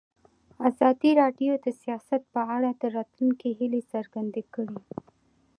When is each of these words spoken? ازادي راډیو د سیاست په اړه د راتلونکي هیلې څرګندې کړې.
ازادي 0.69 1.11
راډیو 1.21 1.53
د 1.65 1.67
سیاست 1.81 2.21
په 2.33 2.41
اړه 2.55 2.69
د 2.81 2.83
راتلونکي 2.97 3.49
هیلې 3.59 3.81
څرګندې 3.93 4.43
کړې. 4.53 4.79